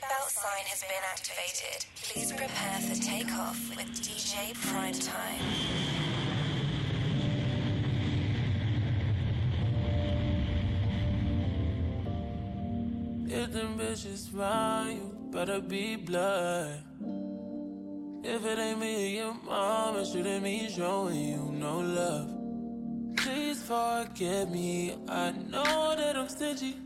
[0.00, 1.84] seatbelt sign has been activated.
[2.02, 5.40] Please prepare for takeoff with DJ PrimeTime.
[13.28, 16.82] If them bitches round you, better be blood.
[18.22, 23.16] If it ain't me or your mom, it shouldn't be showing you no love.
[23.16, 26.76] Please forgive me, I know that I'm stingy.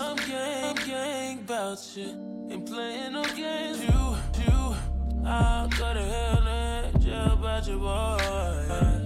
[0.00, 2.33] I'm gang, gang about you.
[2.50, 4.74] Ain't playing no games, you, you.
[5.26, 9.03] I'll go to hell and jail about your boy.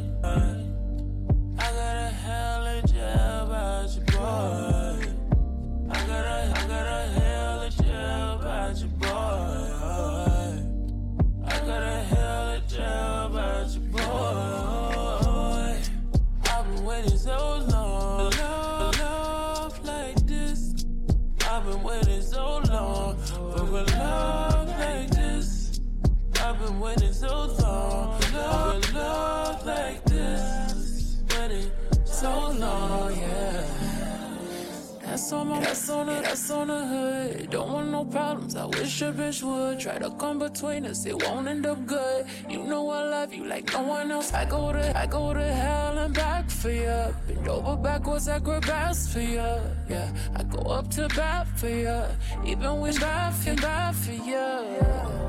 [35.18, 37.50] That's on my, that's on the, that's on the hood.
[37.50, 38.54] Don't want no problems.
[38.54, 41.04] I wish a bitch would try to come between us.
[41.06, 42.24] It won't end up good.
[42.48, 44.32] You know I love you like no one else.
[44.32, 47.12] I go to, I go to hell and back for you.
[47.26, 49.50] Bend over backwards, ass for you.
[49.90, 52.00] Yeah, I go up to bat for you.
[52.46, 55.27] Even when bad for, bad for you.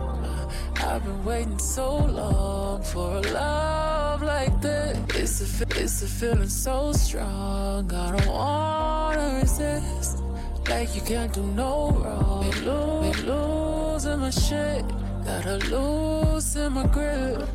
[0.78, 5.42] I've been waiting so long for a love like this.
[5.42, 7.92] It's a, it's a feeling so strong.
[7.94, 10.23] I don't wanna resist.
[10.70, 12.50] Like you can't do no wrong.
[12.52, 14.86] Been, lo- been losing my shit.
[15.25, 17.47] Gotta loosen my grip.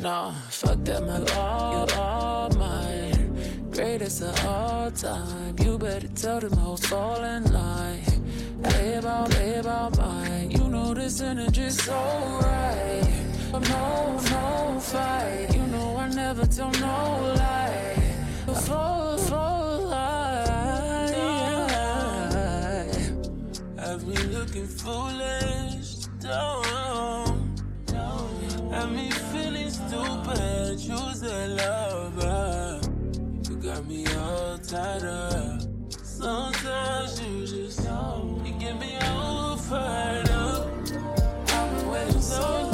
[0.00, 1.90] Nah, fuck that, my love.
[1.90, 3.70] you all mine.
[3.70, 5.54] Greatest of all time.
[5.60, 8.02] You better tell them hoes fall in line.
[8.62, 10.50] Play about, play about mine.
[10.50, 10.61] You
[10.94, 11.92] this energy's so
[12.42, 13.08] right.
[13.52, 15.48] No, no fight.
[15.54, 17.96] You know I never tell no lie.
[18.46, 20.52] Full, full lie.
[23.78, 26.06] Have me looking foolish.
[26.20, 27.60] Don't.
[28.72, 30.78] Have me feeling stupid.
[30.78, 32.80] Choose a lover.
[33.48, 35.60] You got me all tied up.
[36.02, 37.80] Sometimes you just
[38.44, 39.56] you get me all
[42.32, 42.71] so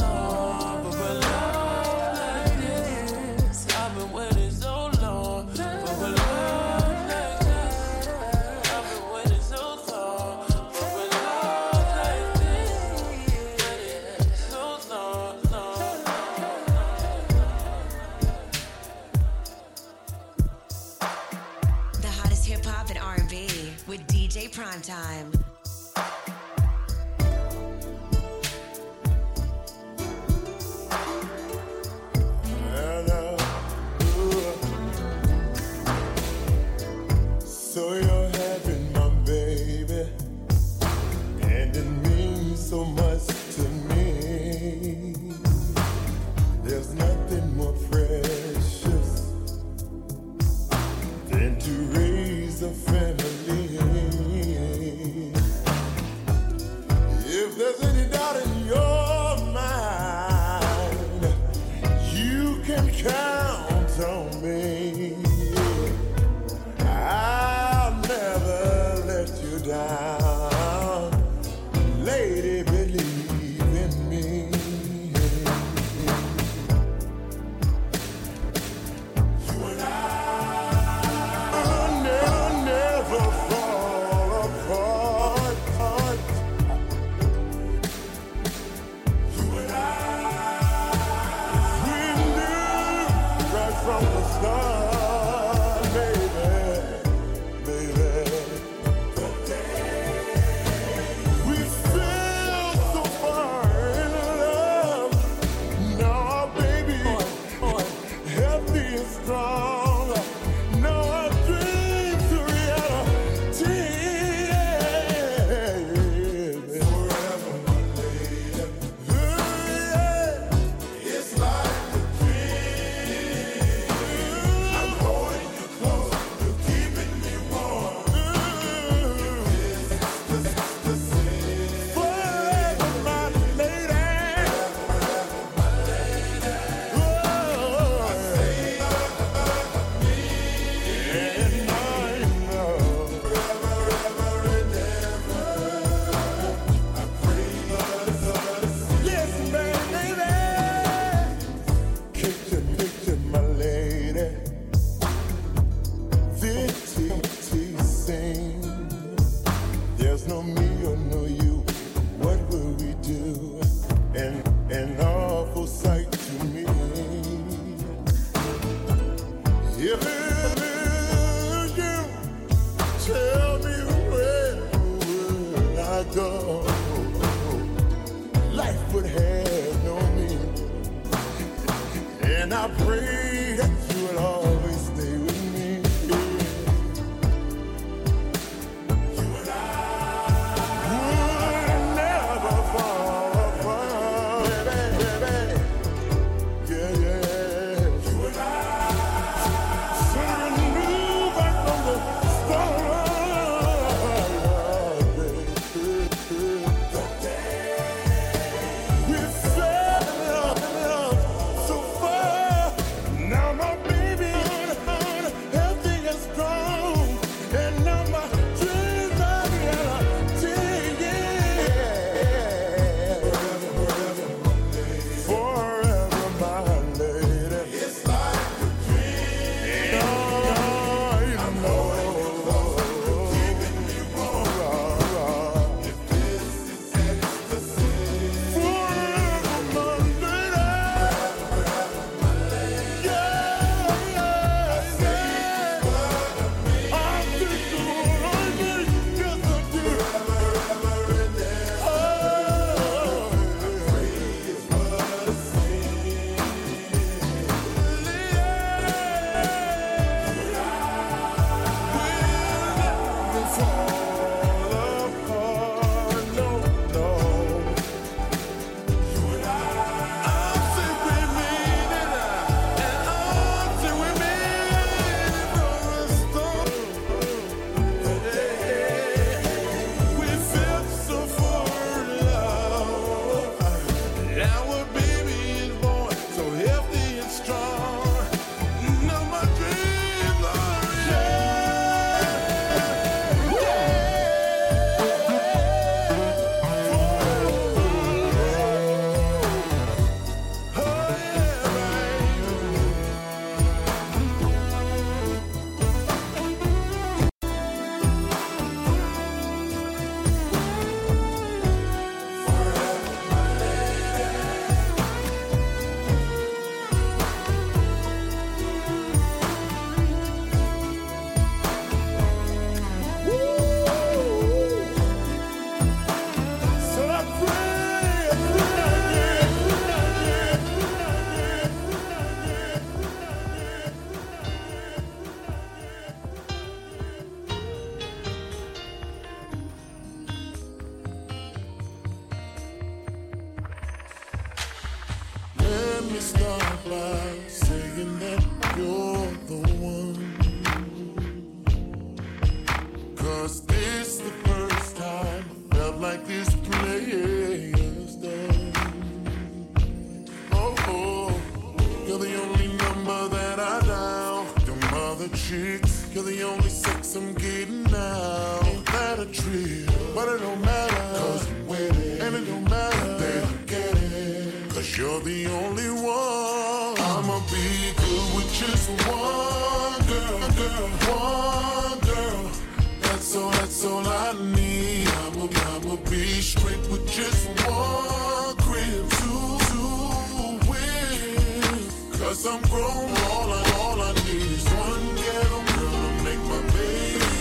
[392.51, 397.33] I'm grown, all I, all I need is one ghetto girl to make my baby.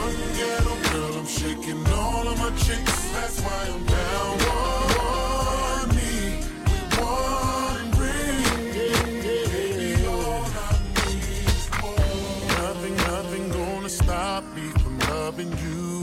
[0.00, 4.38] One ghetto girl, I'm shaking all of my chicks, that's why I'm down.
[4.48, 6.44] One, one need,
[6.96, 12.48] one ring, baby, all I need is one.
[12.64, 16.02] Nothing, nothing gonna stop me from loving you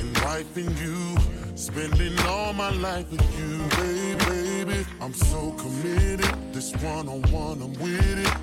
[0.00, 1.18] and wiping you.
[1.54, 4.86] Spending all my life with you, baby, baby.
[5.02, 8.34] I'm so committed it's one on one, I'm with it.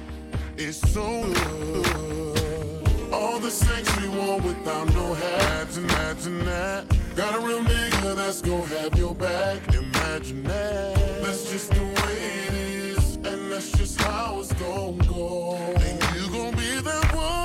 [0.58, 3.14] It's so good.
[3.14, 6.86] All the sex we want without no hats and hats and that.
[7.16, 9.74] Got a real nigga that's gonna have your back.
[9.74, 10.96] Imagine that.
[11.24, 15.56] That's just the way it is, and that's just how it's gonna go.
[15.56, 17.39] And you gonna be that one.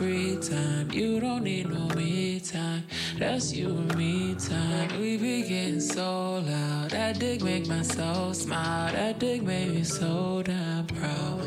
[0.00, 0.90] Free time.
[0.90, 2.84] You don't need no me time.
[3.18, 4.98] That's you and me time.
[4.98, 6.92] We be getting so loud.
[6.92, 8.90] That dick make my soul smile.
[8.94, 11.44] That dick made me so damn proud.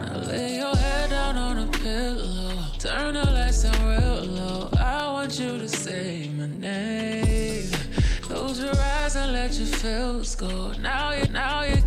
[0.00, 2.56] Now lay your head down on a pillow.
[2.78, 4.70] Turn the lights down real low.
[4.78, 7.68] I want you to say my name.
[8.22, 10.72] Close your eyes and let your feels go.
[10.80, 11.83] Now you now you're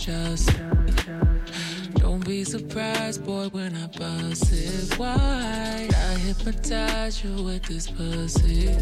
[0.00, 0.50] just.
[1.96, 5.88] Don't be surprised, boy, when I bust it wide.
[5.94, 8.76] I hypnotize you with this pussy.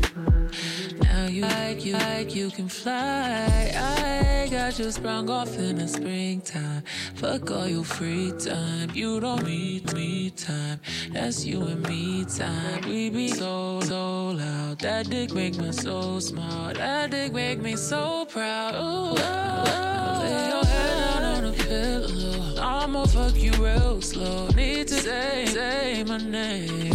[1.02, 3.72] Now you like you like you can fly.
[3.74, 6.82] I got you sprung off in the springtime.
[7.16, 8.90] Fuck all your free time.
[8.94, 10.80] You don't need me time.
[11.12, 12.88] That's you and me time.
[12.88, 14.78] We be so so loud.
[14.80, 16.76] That dick make me so smart.
[16.76, 18.74] That dick make me so proud.
[18.74, 20.20] Ooh, oh, oh.
[20.22, 20.97] lay your head
[22.88, 24.48] I'ma fuck you real slow.
[24.56, 26.94] Need to say, say my name.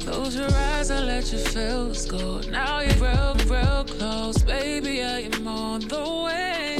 [0.00, 2.42] Close your eyes and let your feels go.
[2.50, 4.42] Now you're real, real close.
[4.42, 6.79] Baby, I am on the way.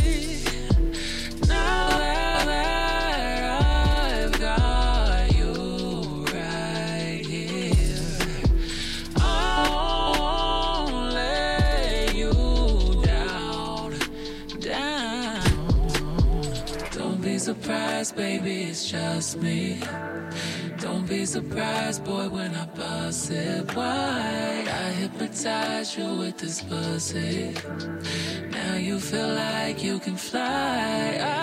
[17.54, 19.82] Surprised, baby, it's just me.
[20.78, 24.68] Don't be surprised, boy, when I bust it wide.
[24.68, 27.52] I hypnotize you with this pussy.
[28.52, 31.18] Now you feel like you can fly.
[31.20, 31.39] I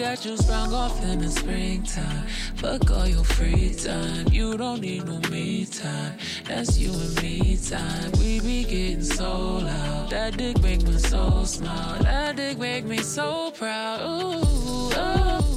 [0.00, 2.26] got you sprung off in the springtime.
[2.56, 4.26] Fuck all your free time.
[4.32, 6.14] You don't need no me time.
[6.46, 8.10] That's you and me time.
[8.12, 10.08] We be getting so loud.
[10.10, 12.02] That dick make my so smile.
[12.02, 14.00] That dick make me so proud.
[14.00, 15.49] Ooh, oh, oh, oh,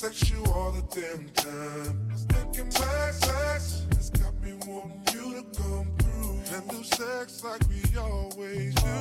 [0.00, 2.08] sex you all the damn time.
[2.10, 7.44] It's Thinking back sex, it's got me wanting you to come through and do sex
[7.44, 8.96] like we always do.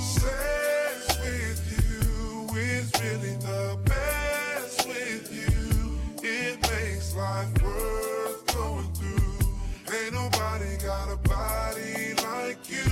[0.00, 5.98] Sex with you is really the best with you.
[6.26, 9.48] It makes life worth going through.
[9.94, 12.88] Ain't nobody got a body like you.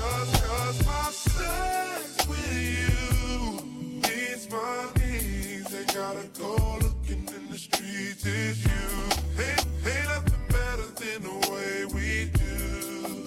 [0.00, 1.99] Cause, cause my sex
[6.12, 8.24] gotta go looking in the streets.
[8.26, 8.70] It's you.
[9.38, 13.24] Ain't, ain't nothing better than the way we do.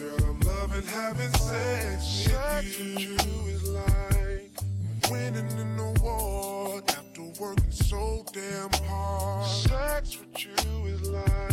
[0.00, 3.16] Girl, I'm loving having sex with you.
[3.48, 4.50] is like
[5.10, 9.46] winning an award after working so damn hard.
[9.46, 11.51] Sex with you is like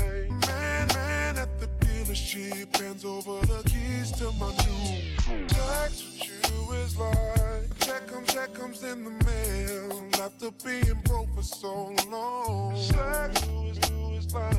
[2.09, 5.47] the dealership hands over the keys to my new.
[5.47, 11.33] Sex with you is like check comes, check comes in the mail after being broke
[11.35, 12.75] for so long.
[12.75, 14.55] Sex you is like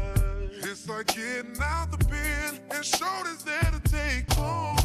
[0.62, 4.76] it's like getting out the pen and shoulders there to take home.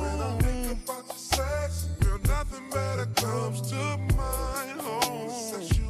[0.00, 3.76] When I think about your sex, girl, nothing better comes to
[4.14, 4.80] mind.
[4.82, 5.89] Oh,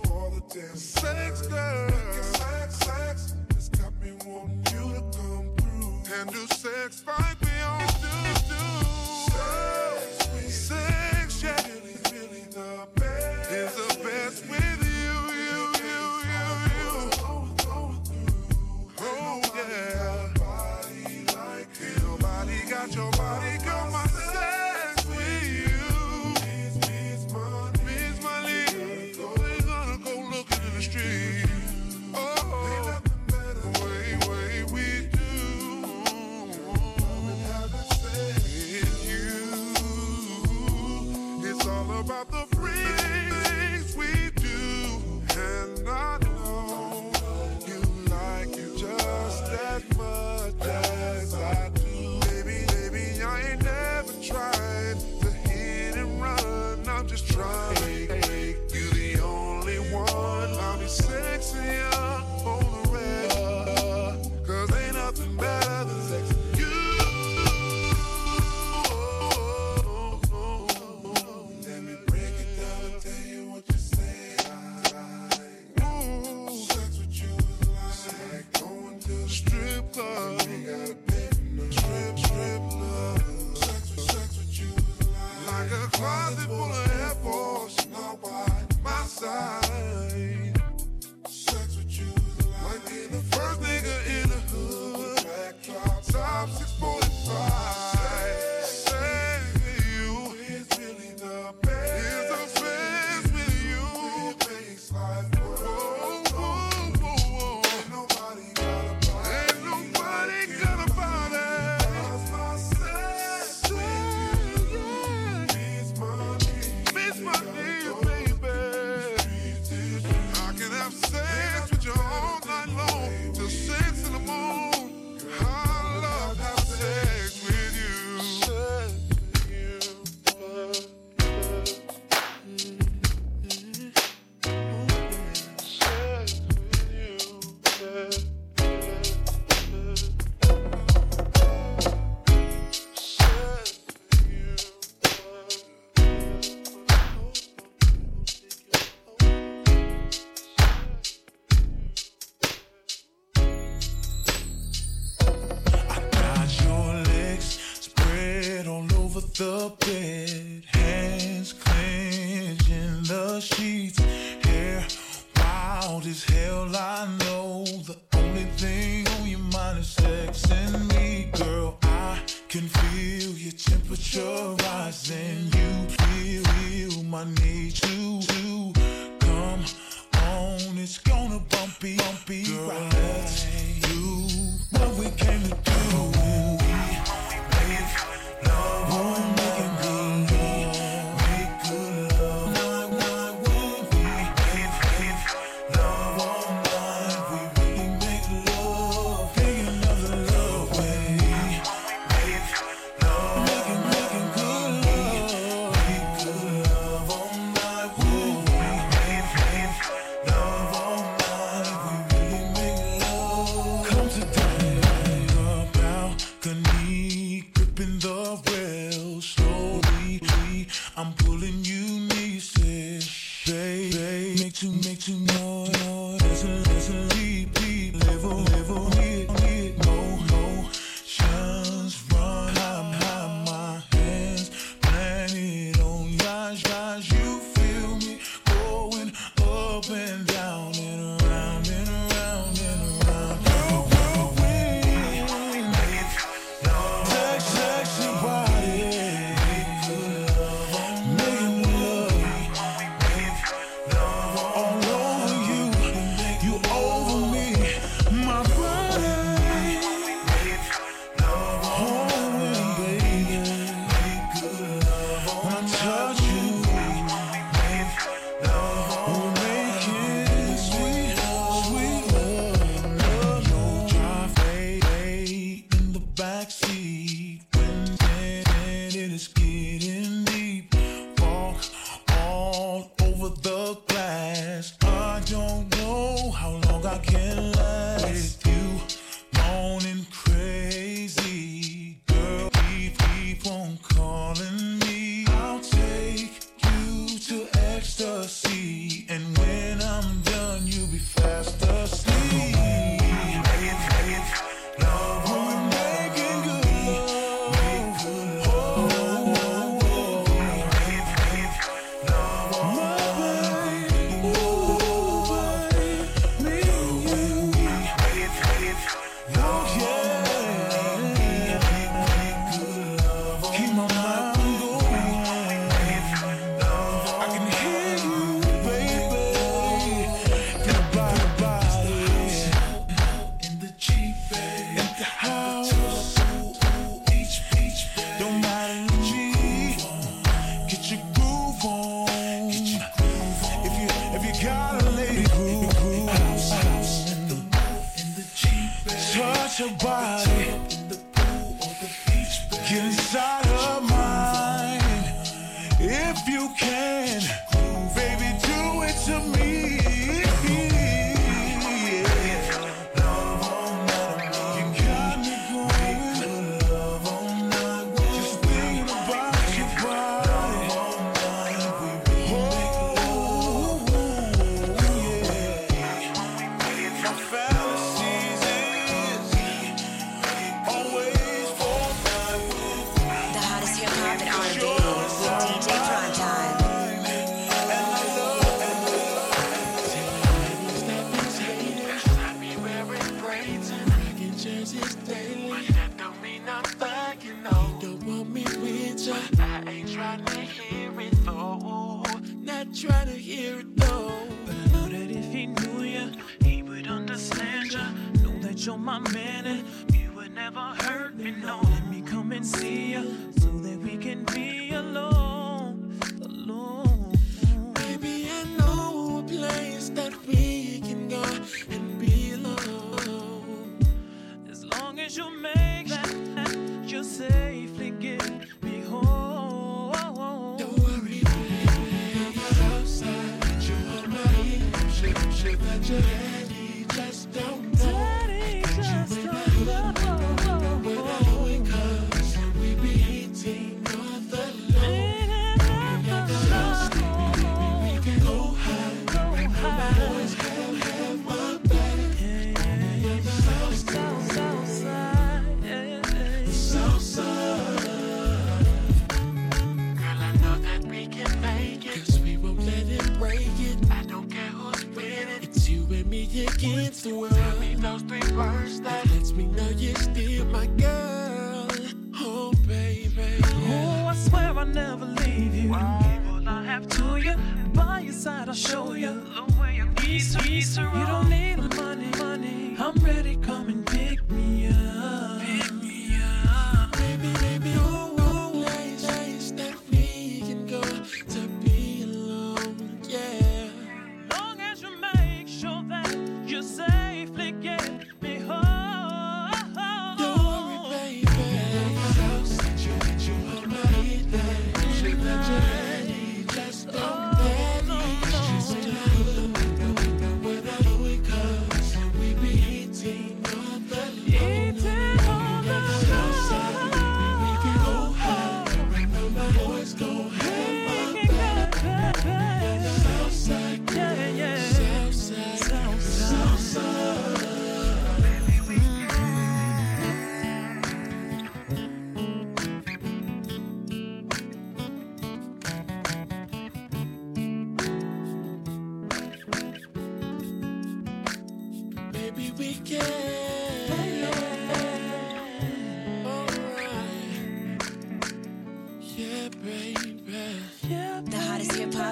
[181.83, 183.20] Ooh.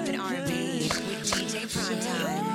[0.09, 2.48] and R&B with DJ PrimeTime.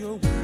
[0.00, 0.39] your way.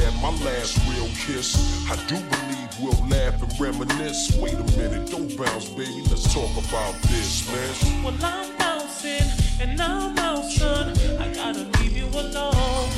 [0.00, 1.56] had my last real kiss.
[1.90, 4.36] I do believe we'll laugh and reminisce.
[4.36, 6.02] Wait a minute, don't bounce, baby.
[6.10, 8.04] Let's talk about this, man.
[8.04, 9.28] Well, I'm bouncing
[9.60, 11.18] and I'm bouncing.
[11.18, 12.90] I gotta leave you alone.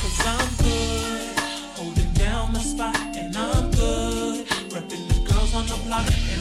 [0.00, 1.38] Cause I'm good,
[1.76, 4.46] holding down my spot, and I'm good.
[4.72, 6.33] Repping the girls on the block.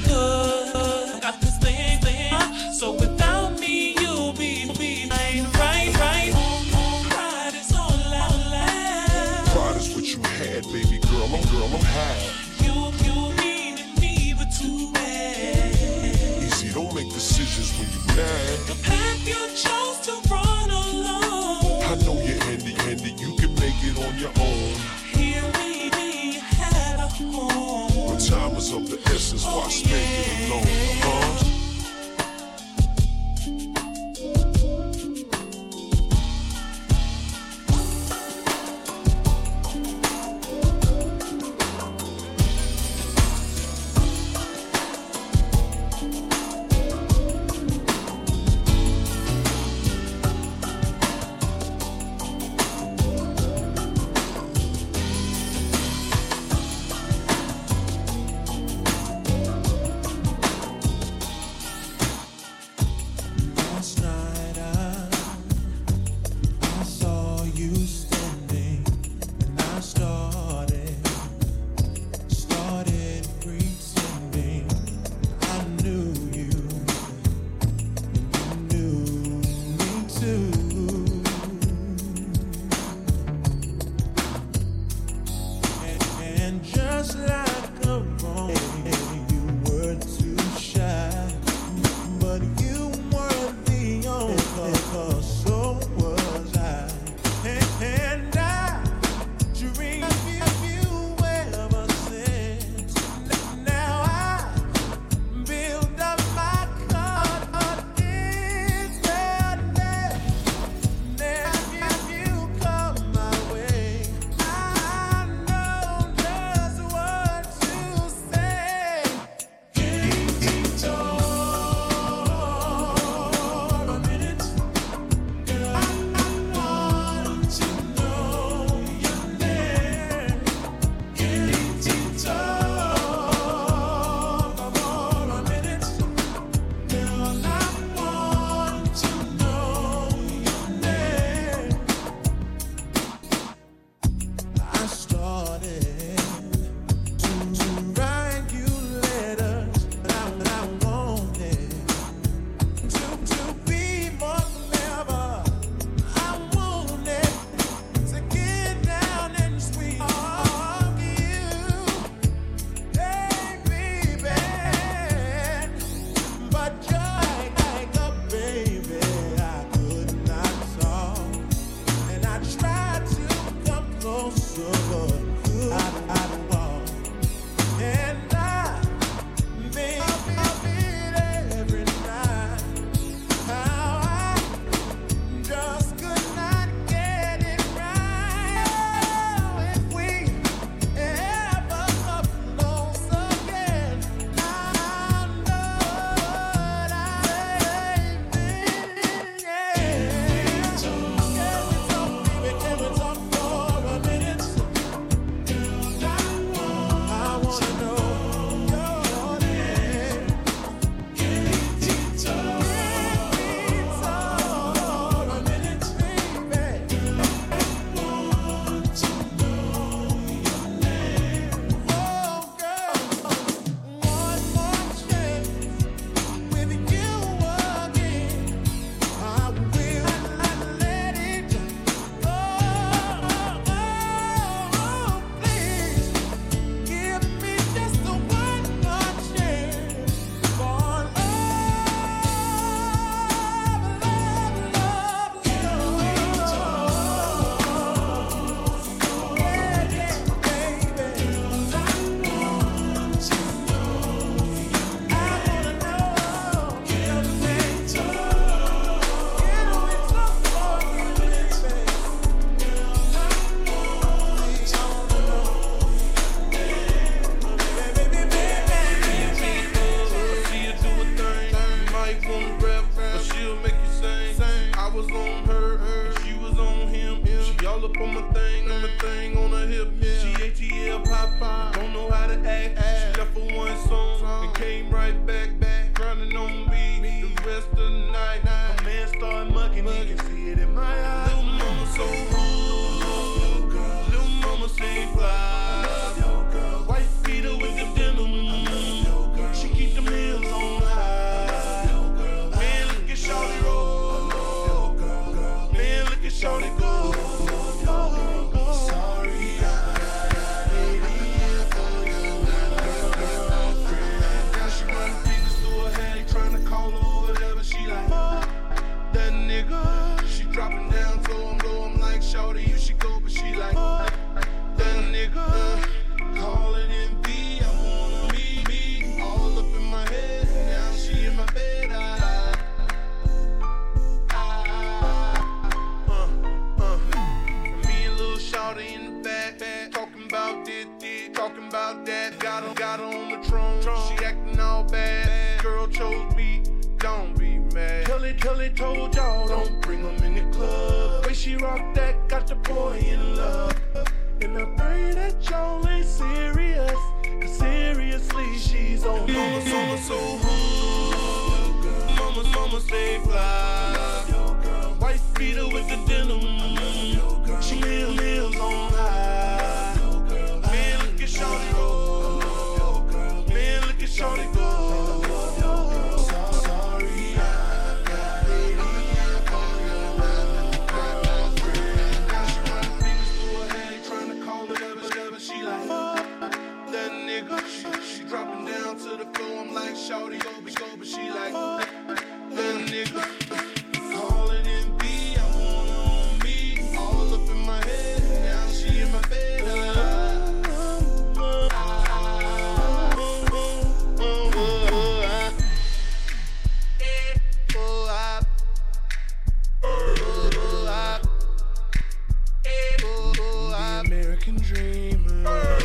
[414.45, 415.79] American dreamer.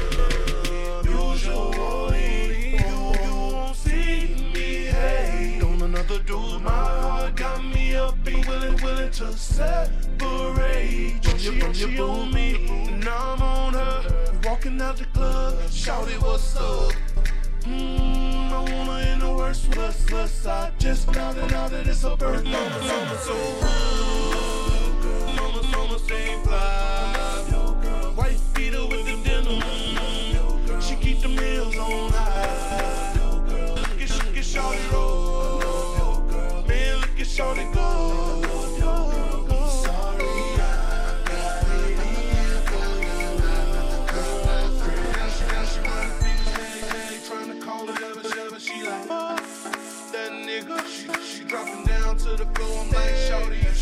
[1.05, 4.87] Usually, you, you won't see me.
[4.87, 6.19] Hey, on another
[6.61, 11.21] my heart got me up willing, willing to separate.
[11.39, 14.33] She, she on me, and I'm on her.
[14.45, 16.93] Walking out the club, shout it, what's up?
[17.63, 20.47] Mmm, I her in the worst, worst, worst.
[20.47, 22.51] I just found out that it's her birthday.
[22.51, 24.08] Mama, so
[31.19, 33.13] keep them heels on high.
[33.15, 36.21] Look at, look at Shawty roll.
[36.67, 38.45] Man, look at Shawty go.
[48.59, 49.41] She, like, fuck
[50.13, 50.85] that nigga.
[50.89, 52.85] She, she dropping down to the floor.
[52.85, 53.78] I'm like, Shawty,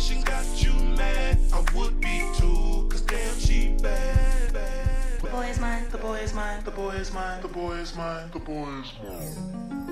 [0.00, 5.20] Situation got you mad, I would be too, cause damn she bad, bad.
[5.20, 6.62] The boy is mine, the boy is mine.
[6.64, 7.42] The boy is mine.
[7.42, 8.30] The boy is mine.
[8.32, 9.89] The boy is mine.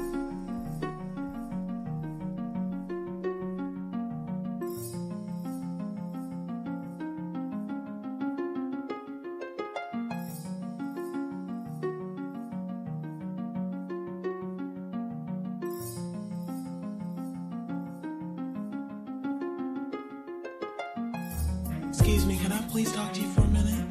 [22.08, 23.84] Excuse me, can I please talk to you for a minute?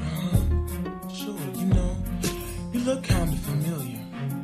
[0.00, 1.96] Uh, sure, you know,
[2.72, 3.98] you look kind of familiar.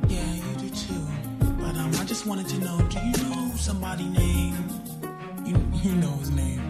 [0.09, 1.07] Yeah, you do too.
[1.39, 4.73] But um, I just wanted to know, do you know somebody named?
[5.47, 5.55] You,
[5.85, 6.62] you know his name.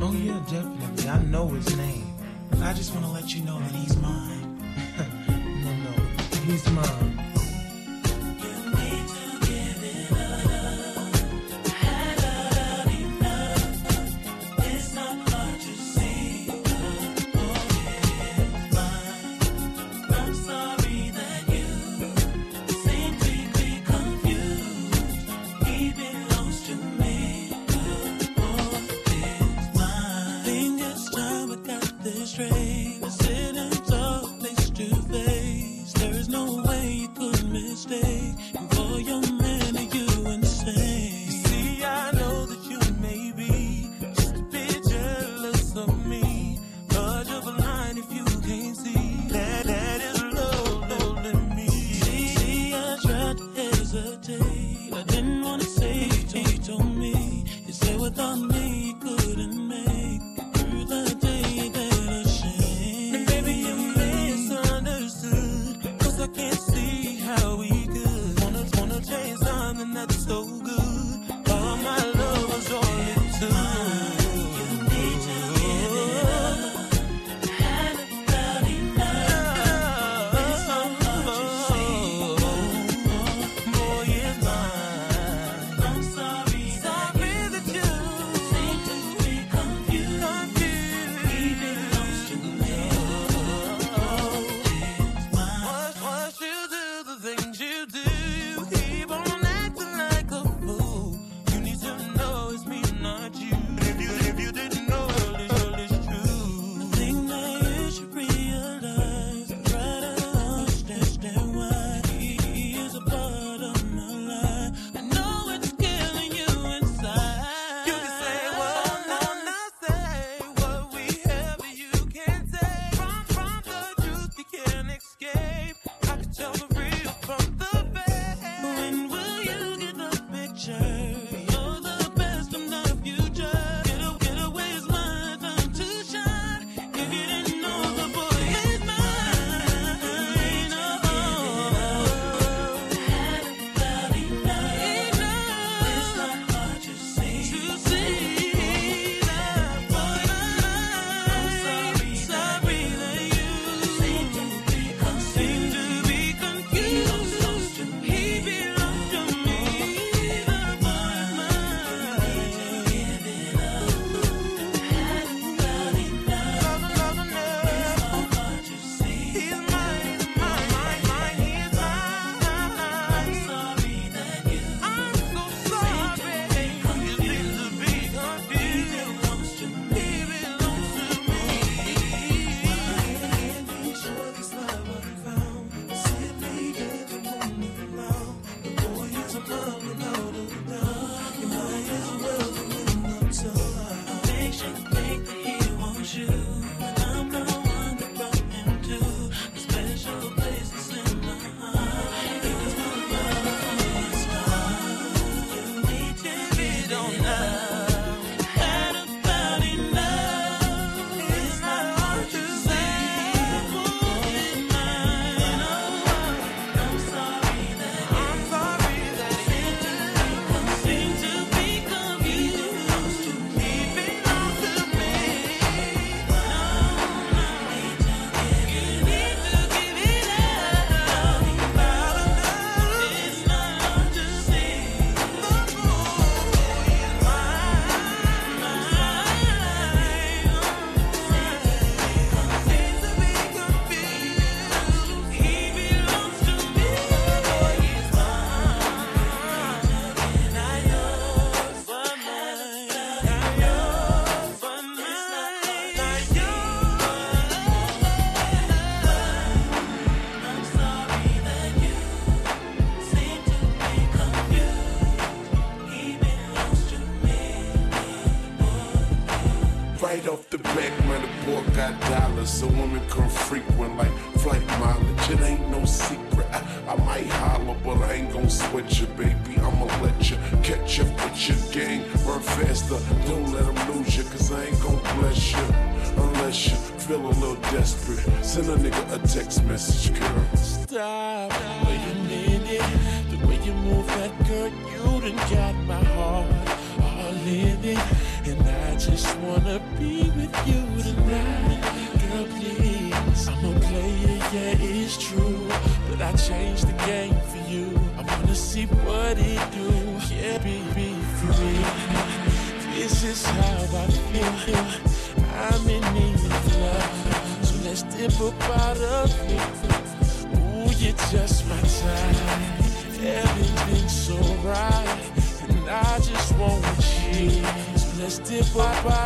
[0.00, 1.08] Oh yeah, definitely.
[1.08, 2.14] I know his name.
[2.50, 4.62] But I just want to let you know that he's mine.
[5.64, 5.90] no, no,
[6.44, 7.15] he's mine.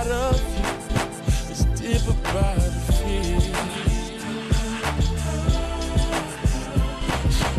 [0.01, 3.41] inside of you is deeper about the fear.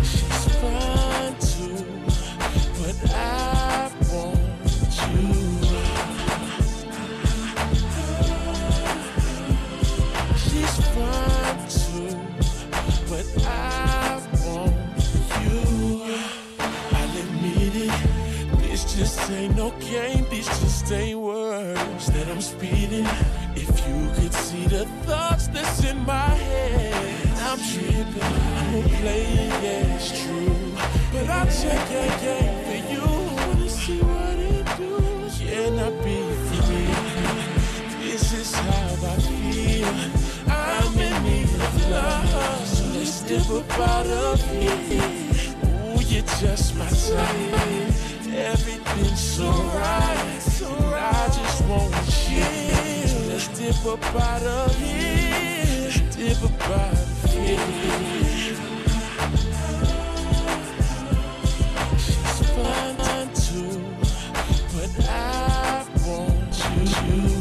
[0.03, 1.79] She's fine too,
[2.79, 4.39] but I want
[5.07, 5.27] you.
[10.37, 12.11] She's fine too,
[13.09, 14.75] but I want
[15.43, 15.59] you.
[16.91, 17.93] I admit it,
[18.59, 21.20] this just ain't no game, this just ain't.
[22.41, 23.05] I'm speeding.
[23.53, 28.23] If you could see the thoughts that's in my head, I'm tripping.
[28.23, 30.73] I'm a player, yeah, it's true.
[31.13, 33.05] But I'll check that game for you.
[33.37, 34.97] Wanna see what it do?
[35.37, 36.17] Can I be
[36.47, 36.89] free?
[38.09, 39.93] This is how I feel.
[40.51, 42.67] I'm in need of love.
[42.67, 45.03] So let's dip up out of here.
[45.93, 47.93] Ooh, you're just my type.
[48.33, 50.50] Everything's so right.
[51.14, 51.93] I just want
[52.30, 53.30] you.
[53.30, 55.91] Let's dip up out of here.
[56.16, 58.55] Dip up out of here.
[61.97, 63.84] She's fine too,
[64.74, 66.55] but I want
[67.07, 67.40] you.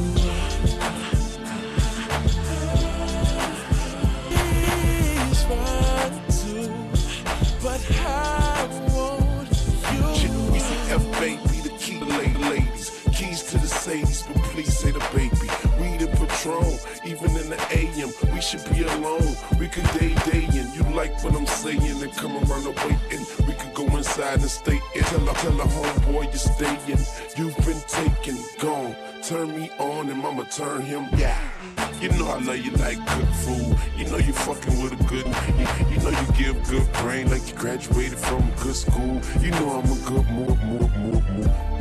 [17.51, 18.11] The AM.
[18.33, 19.37] We should be alone.
[19.59, 20.75] We could day dayin'.
[20.75, 23.27] You like what I'm saying and come around the waiting.
[23.47, 25.03] We could go inside and stay in.
[25.03, 27.01] Tell her, tell homeboy you're staying.
[27.37, 28.95] You've been taken, gone.
[29.23, 31.09] Turn me on and mama turn him.
[31.17, 31.39] Yeah.
[32.01, 33.77] You know I love you like good food.
[33.97, 35.27] You know you fucking with a good.
[35.59, 39.21] You, you know you give good brain like you graduated from a good school.
[39.41, 41.20] You know I'm a good move, move, move.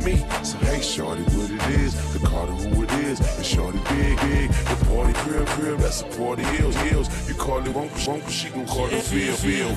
[0.04, 0.16] Me.
[0.42, 1.94] So hey, shorty, what it is?
[2.12, 3.18] The Carter who it is.
[3.18, 4.50] The shorty big, big.
[4.50, 5.78] The party crib, crib.
[5.78, 7.28] That's a party hills, hills.
[7.28, 9.68] You call it wonk, wonk, she gon' call it feel, feel.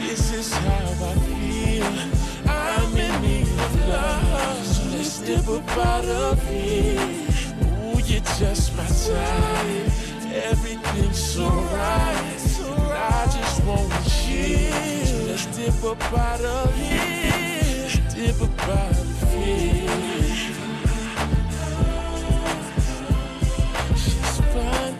[0.00, 2.50] This is how I feel.
[2.50, 4.66] I'm in need of love.
[4.66, 6.50] So let's step up out of.
[6.50, 9.92] Ooh, you're just my type.
[10.32, 12.40] Everything's so right.
[12.92, 13.92] I just want
[14.28, 14.70] you.
[15.04, 17.09] So let's dip up out of
[18.20, 18.36] She's
[24.52, 24.99] fine.